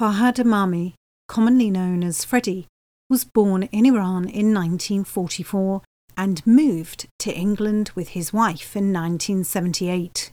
[0.00, 0.94] Farhad Emami,
[1.28, 2.66] commonly known as Freddie,
[3.10, 5.82] was born in Iran in 1944
[6.16, 10.32] and moved to England with his wife in 1978.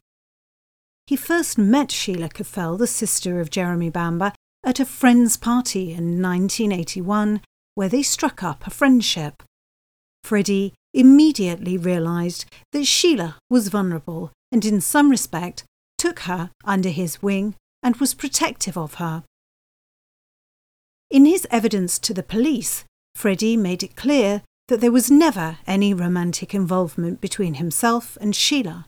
[1.05, 4.31] He first met Sheila Caffell, the sister of Jeremy Bamber,
[4.65, 7.41] at a friend's party in 1981
[7.75, 9.43] where they struck up a friendship.
[10.23, 15.65] Freddie immediately realised that Sheila was vulnerable and, in some respect,
[15.97, 19.25] took her under his wing and was protective of her.
[21.09, 22.83] In his evidence to the police,
[23.15, 28.85] Freddie made it clear that there was never any romantic involvement between himself and Sheila,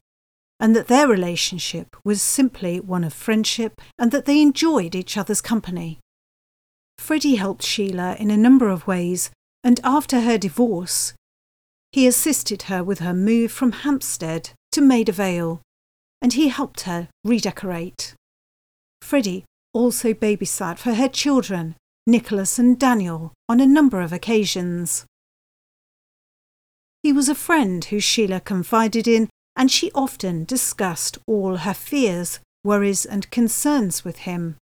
[0.60, 5.40] and that their relationship was simply one of friendship and that they enjoyed each other's
[5.40, 6.00] company.
[6.98, 9.32] Freddie helped Sheila in a number of ways,
[9.64, 11.14] and after her divorce,
[11.94, 15.62] he assisted her with her move from Hampstead to Maida Vale,
[16.22, 18.14] and he helped her redecorate.
[19.02, 21.76] Freddie also babysat for her children,
[22.10, 25.06] Nicholas and Daniel, on a number of occasions.
[27.04, 32.40] He was a friend who Sheila confided in, and she often discussed all her fears,
[32.64, 34.58] worries, and concerns with him.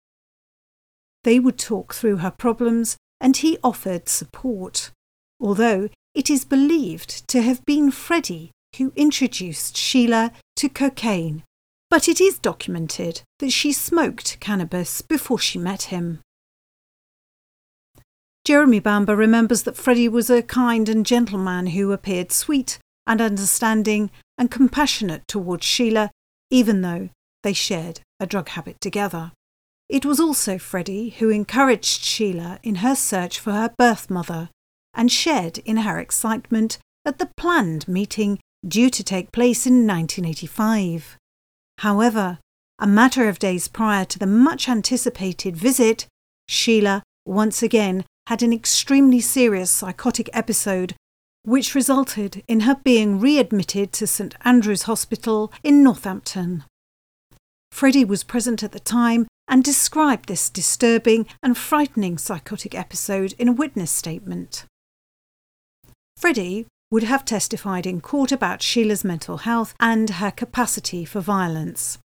[1.23, 4.91] They would talk through her problems, and he offered support,
[5.39, 11.43] although it is believed to have been Freddie who introduced Sheila to cocaine,
[11.89, 16.21] but it is documented that she smoked cannabis before she met him.
[18.45, 23.19] Jeremy Bamber remembers that Freddie was a kind and gentle man who appeared sweet and
[23.19, 26.11] understanding and compassionate towards Sheila,
[26.51, 27.09] even though
[27.41, 29.31] they shared a drug habit together.
[29.89, 34.49] It was also Freddie who encouraged Sheila in her search for her birth mother
[34.93, 41.17] and shared in her excitement at the planned meeting due to take place in 1985.
[41.79, 42.37] However,
[42.77, 46.05] a matter of days prior to the much anticipated visit,
[46.47, 50.95] Sheila once again had an extremely serious psychotic episode,
[51.43, 56.63] which resulted in her being readmitted to St Andrew's Hospital in Northampton.
[57.71, 63.47] Freddie was present at the time and described this disturbing and frightening psychotic episode in
[63.47, 64.65] a witness statement.
[66.17, 71.99] Freddie would have testified in court about Sheila's mental health and her capacity for violence.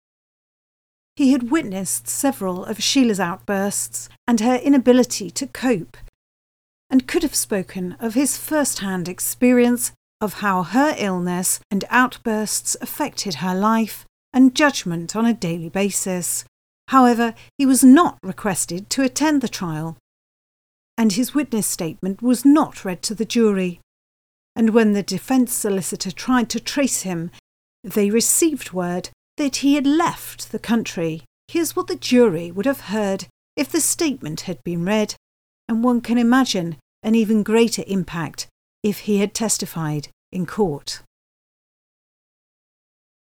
[1.16, 5.96] He had witnessed several of Sheila's outbursts and her inability to cope
[6.90, 12.76] and could have spoken of his first hand experience of how her illness and outbursts
[12.80, 16.44] affected her life and judgment on a daily basis.
[16.88, 19.96] However, he was not requested to attend the trial,
[20.98, 23.80] and his witness statement was not read to the jury.
[24.56, 27.30] And when the defence solicitor tried to trace him,
[27.82, 31.22] they received word that he had left the country.
[31.48, 35.14] Here's what the jury would have heard if the statement had been read
[35.70, 38.48] and one can imagine an even greater impact
[38.82, 41.04] if he had testified in court.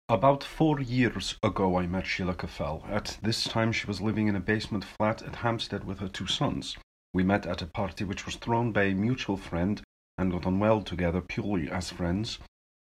[0.09, 2.83] About four years ago, I met Sheila Caffell.
[2.89, 6.25] At this time, she was living in a basement flat at Hampstead with her two
[6.25, 6.75] sons.
[7.13, 9.79] We met at a party which was thrown by a mutual friend
[10.17, 12.39] and got on well together purely as friends.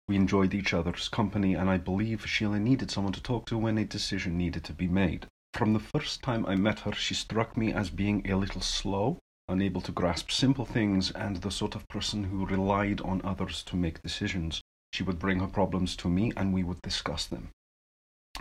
[0.07, 3.79] We enjoyed each other's company, and I believe Sheila needed someone to talk to when
[3.79, 5.25] a decision needed to be made.
[5.55, 9.17] From the first time I met her, she struck me as being a little slow
[9.47, 13.75] unable to grasp simple things, and the sort of person who relied on others to
[13.75, 14.61] make decisions.
[14.93, 17.49] She would bring her problems to me, and we would discuss them.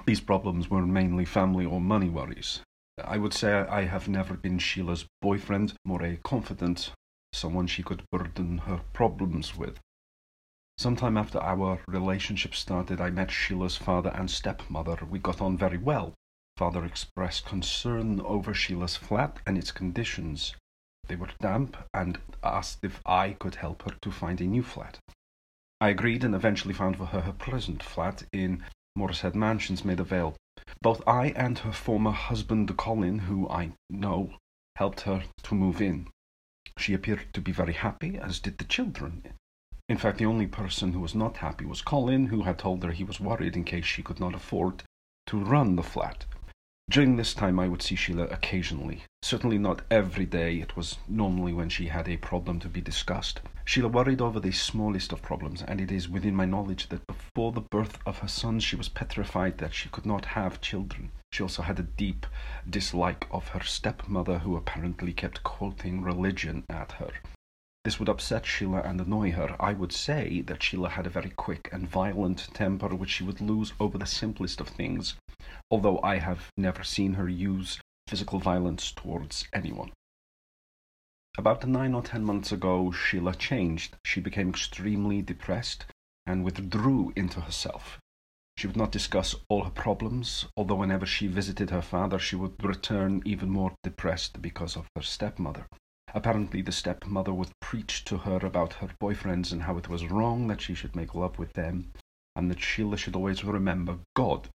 [0.06, 2.60] These problems were mainly family or money worries.
[3.02, 6.92] I would say I have never been Sheila's boyfriend, more a confidant,
[7.32, 9.80] someone she could burden her problems with.
[10.78, 14.98] Sometime after our relationship started, I met Sheila's father and stepmother.
[15.08, 16.14] We got on very well.
[16.56, 20.54] Father expressed concern over Sheila's flat and its conditions.
[21.06, 24.98] They were damp and asked if I could help her to find a new flat.
[25.80, 28.62] I agreed and eventually found for her her present flat in
[28.96, 30.34] Morshead Mansions, Maida Vale.
[30.80, 34.38] Both I and her former husband, Colin, who I know,
[34.76, 36.08] helped her to move in.
[36.78, 39.34] She appeared to be very happy, as did the children.
[39.88, 42.92] In fact, the only person who was not happy was Colin, who had told her
[42.92, 44.82] he was worried in case she could not afford
[45.26, 46.24] to run the flat.
[46.90, 49.02] During this time I would see Sheila occasionally.
[49.22, 53.40] Certainly not every day, it was normally when she had a problem to be discussed.
[53.64, 57.50] Sheila worried over the smallest of problems, and it is within my knowledge that before
[57.50, 61.10] the birth of her son, she was petrified that she could not have children.
[61.32, 62.26] She also had a deep
[62.68, 67.10] dislike of her stepmother, who apparently kept quoting religion at her.
[67.84, 69.56] This would upset Sheila and annoy her.
[69.58, 73.40] I would say that Sheila had a very quick and violent temper which she would
[73.40, 75.16] lose over the simplest of things
[75.70, 79.92] although I have never seen her use physical violence towards anyone.
[81.36, 83.96] About nine or ten months ago, Sheila changed.
[84.04, 85.86] She became extremely depressed
[86.26, 87.98] and withdrew into herself.
[88.56, 92.62] She would not discuss all her problems, although whenever she visited her father, she would
[92.62, 95.66] return even more depressed because of her stepmother.
[96.14, 100.46] Apparently, the stepmother would preach to her about her boyfriends and how it was wrong
[100.46, 101.92] that she should make love with them,
[102.36, 104.48] and that Sheila should always remember God.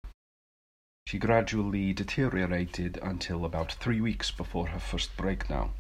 [1.10, 5.74] She gradually deteriorated until about three weeks before her first breakdown.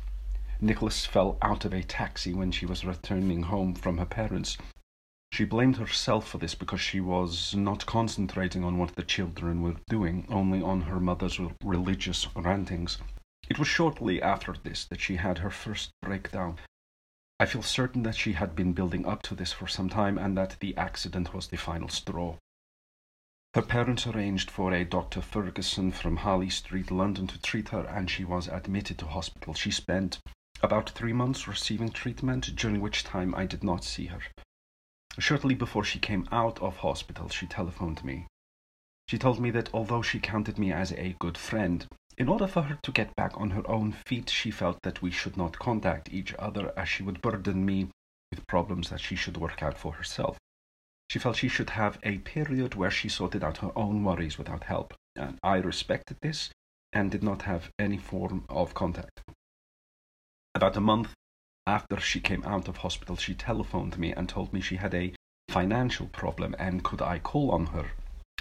[0.59, 4.57] Nicholas fell out of a taxi when she was returning home from her parents.
[5.31, 9.75] She blamed herself for this because she was not concentrating on what the children were
[9.87, 12.97] doing, only on her mother's religious rantings.
[13.47, 16.57] It was shortly after this that she had her first breakdown.
[17.39, 20.35] I feel certain that she had been building up to this for some time and
[20.39, 22.37] that the accident was the final straw.
[23.55, 25.21] Her parents arranged for a Dr.
[25.21, 29.55] Ferguson from Harley Street, London, to treat her, and she was admitted to hospital.
[29.55, 30.19] She spent
[30.61, 34.19] about three months receiving treatment, during which time I did not see her.
[35.17, 38.27] Shortly before she came out of hospital, she telephoned me.
[39.07, 41.87] She told me that although she counted me as a good friend,
[42.19, 45.09] in order for her to get back on her own feet, she felt that we
[45.09, 47.89] should not contact each other as she would burden me
[48.29, 50.37] with problems that she should work out for herself.
[51.09, 54.65] She felt she should have a period where she sorted out her own worries without
[54.65, 56.51] help, and I respected this
[56.93, 59.21] and did not have any form of contact.
[60.53, 61.13] About a month
[61.65, 65.13] after she came out of hospital, she telephoned me and told me she had a
[65.49, 67.91] financial problem and could I call on her.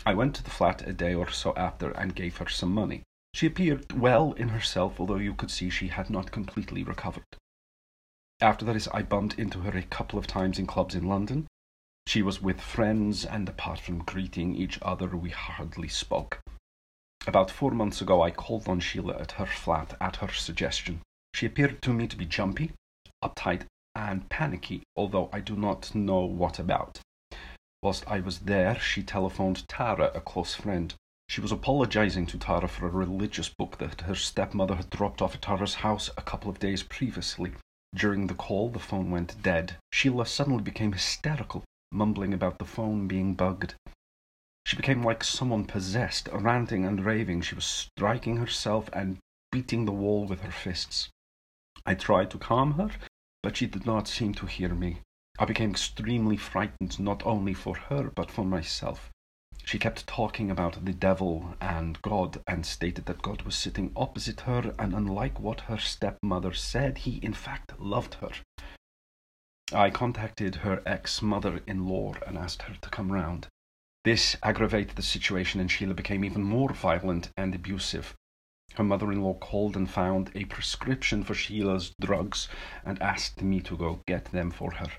[0.04, 3.02] I went to the flat a day or so after and gave her some money.
[3.34, 7.24] She appeared well in herself, although you could see she had not completely recovered.
[8.40, 11.46] After this, I bumped into her a couple of times in clubs in London.
[12.08, 16.40] She was with friends, and apart from greeting each other, we hardly spoke.
[17.26, 21.02] About four months ago, I called on Sheila at her flat at her suggestion.
[21.34, 22.72] She appeared to me to be jumpy,
[23.22, 26.98] uptight, and panicky, although I do not know what about.
[27.82, 30.94] Whilst I was there, she telephoned Tara, a close friend.
[31.28, 35.34] She was apologizing to Tara for a religious book that her stepmother had dropped off
[35.34, 37.52] at Tara's house a couple of days previously.
[37.94, 39.76] During the call, the phone went dead.
[39.92, 43.74] Sheila suddenly became hysterical, mumbling about the phone being bugged.
[44.66, 47.40] She became like someone possessed, ranting and raving.
[47.40, 49.18] She was striking herself and
[49.50, 51.08] beating the wall with her fists.
[51.86, 52.90] I tried to calm her,
[53.42, 55.00] but she did not seem to hear me.
[55.38, 59.10] I became extremely frightened, not only for her, but for myself.
[59.64, 64.40] She kept talking about the devil and God and stated that God was sitting opposite
[64.40, 68.30] her, and unlike what her stepmother said, he in fact loved her.
[69.72, 73.48] I contacted her ex mother in law and asked her to come round.
[74.02, 78.14] This aggravated the situation, and Sheila became even more violent and abusive.
[78.76, 82.48] Her mother in law called and found a prescription for Sheila's drugs
[82.82, 84.90] and asked me to go get them for her.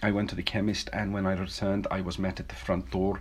[0.00, 2.92] I went to the chemist, and when I returned, I was met at the front
[2.92, 3.20] door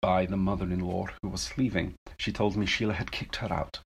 [0.00, 1.94] by the mother in law who was leaving.
[2.16, 3.80] She told me Sheila had kicked her out.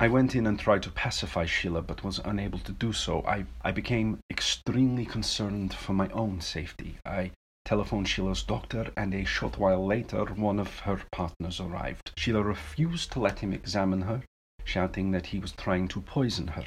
[0.00, 3.22] I went in and tried to pacify Sheila, but was unable to do so.
[3.26, 6.98] I, I became extremely concerned for my own safety.
[7.04, 7.32] I
[7.64, 12.12] telephoned Sheila's doctor, and a short while later, one of her partners arrived.
[12.16, 14.22] Sheila refused to let him examine her,
[14.64, 16.64] shouting that he was trying to poison her.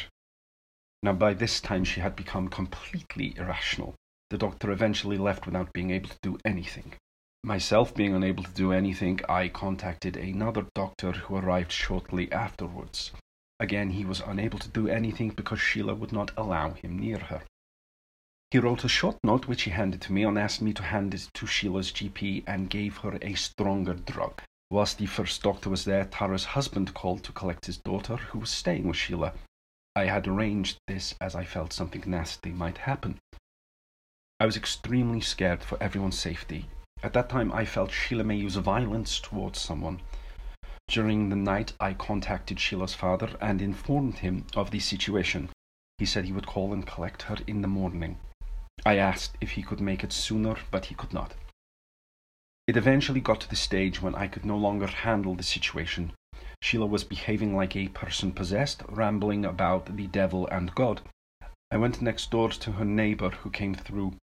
[1.04, 3.96] Now, by this time, she had become completely irrational.
[4.30, 6.94] The doctor eventually left without being able to do anything.
[7.46, 13.12] Myself being unable to do anything, I contacted another doctor who arrived shortly afterwards.
[13.60, 17.44] Again, he was unable to do anything because Sheila would not allow him near her.
[18.50, 21.14] He wrote a short note which he handed to me and asked me to hand
[21.14, 24.42] it to Sheila's GP and gave her a stronger drug.
[24.72, 28.50] Whilst the first doctor was there, Tara's husband called to collect his daughter, who was
[28.50, 29.34] staying with Sheila.
[29.96, 33.20] I had arranged this as I felt something nasty might happen.
[34.40, 36.70] I was extremely scared for everyone's safety.
[37.06, 40.02] At that time, I felt Sheila may use violence towards someone.
[40.88, 45.50] During the night, I contacted Sheila's father and informed him of the situation.
[46.00, 48.18] He said he would call and collect her in the morning.
[48.88, 51.36] I asked if he could make it sooner, but he could not.
[52.66, 56.12] It eventually got to the stage when I could no longer handle the situation.
[56.64, 61.02] Sheila was behaving like a person possessed, rambling about the devil and God.
[61.70, 64.16] I went next door to her neighbour who came through.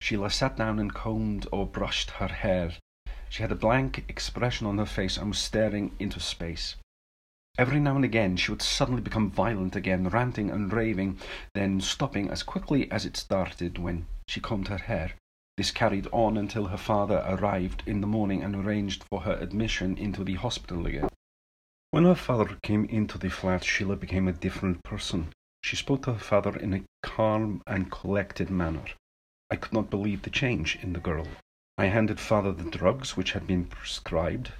[0.00, 2.72] Sheila sat down and combed or brushed her hair.
[3.28, 6.76] She had a blank expression on her face and was staring into space.
[7.56, 11.20] Every now and again she would suddenly become violent again, ranting and raving,
[11.54, 15.12] then stopping as quickly as it started when she combed her hair.
[15.56, 19.96] This carried on until her father arrived in the morning and arranged for her admission
[19.96, 21.08] into the hospital again.
[21.92, 25.32] When her father came into the flat, Sheila became a different person.
[25.62, 28.84] She spoke to her father in a calm and collected manner.
[29.54, 31.28] I could not believe the change in the girl.
[31.78, 34.50] I handed father the drugs which had been prescribed.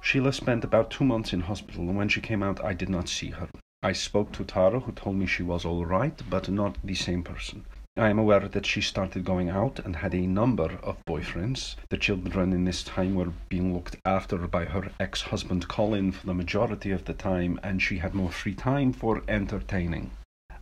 [0.00, 3.08] Sheila spent about two months in hospital, and when she came out, I did not
[3.08, 3.48] see her.
[3.82, 7.24] I spoke to Tara, who told me she was all right, but not the same
[7.24, 7.64] person.
[7.96, 11.74] I am aware that she started going out and had a number of boyfriends.
[11.90, 16.26] The children in this time were being looked after by her ex husband Colin for
[16.26, 20.12] the majority of the time, and she had more free time for entertaining.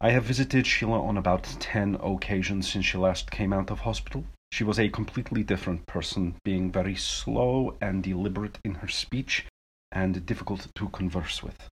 [0.03, 4.25] I have visited Sheila on about 10 occasions since she last came out of hospital.
[4.51, 9.45] She was a completely different person, being very slow and deliberate in her speech
[9.93, 11.69] and difficult to converse with.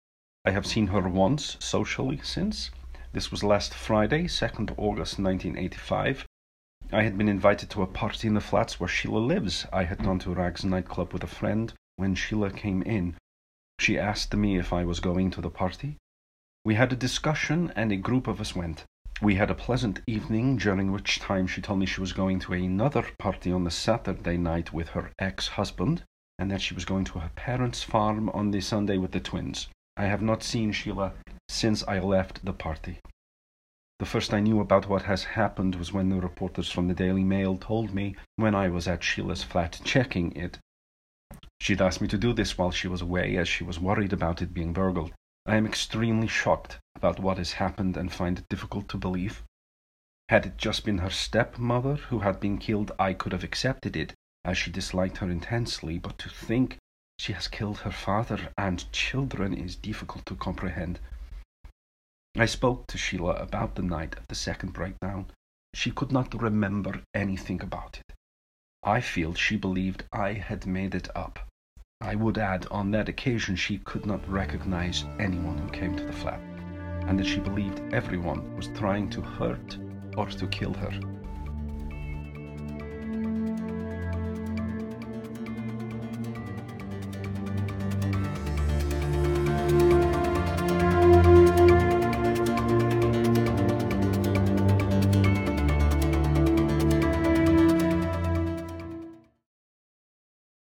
[0.45, 2.71] I have seen her once socially since.
[3.11, 6.25] This was last Friday, 2nd August 1985.
[6.93, 9.67] I had been invited to a party in the flats where Sheila lives.
[9.73, 11.73] I had gone to Rags nightclub with a friend.
[11.97, 13.15] When Sheila came in,
[13.81, 15.97] she asked me if I was going to the party.
[16.65, 18.85] We had a discussion and a group of us went.
[19.21, 22.53] We had a pleasant evening, during which time she told me she was going to
[22.53, 26.03] another party on the Saturday night with her ex husband,
[26.39, 29.67] and that she was going to her parents' farm on the Sunday with the twins.
[29.97, 31.13] I have not seen Sheila
[31.49, 32.99] since I left the party.
[33.99, 37.25] The first I knew about what has happened was when the reporters from the Daily
[37.25, 40.59] Mail told me when I was at Sheila's flat checking it.
[41.59, 44.41] She'd asked me to do this while she was away, as she was worried about
[44.41, 45.11] it being burgled.
[45.45, 49.43] I am extremely shocked about what has happened and find it difficult to believe.
[50.29, 54.13] Had it just been her stepmother who had been killed, I could have accepted it,
[54.45, 56.77] as she disliked her intensely, but to think
[57.19, 60.99] she has killed her father and children is difficult to comprehend.
[62.35, 65.29] I spoke to Sheila about the night of the second breakdown.
[65.73, 68.15] She could not remember anything about it.
[68.81, 71.47] I feel she believed I had made it up.
[72.03, 76.11] I would add, on that occasion, she could not recognize anyone who came to the
[76.11, 76.41] flat,
[77.07, 79.77] and that she believed everyone was trying to hurt
[80.17, 80.91] or to kill her.